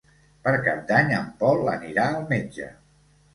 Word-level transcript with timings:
Per 0.45 0.53
Cap 0.67 0.79
d'Any 0.91 1.13
en 1.17 1.27
Pol 1.43 1.69
anirà 1.75 2.07
al 2.15 2.27
metge. 2.33 2.73